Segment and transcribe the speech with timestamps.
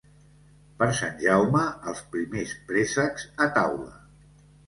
[0.79, 3.93] Per Sant Jaume, els primers préssecs a taula.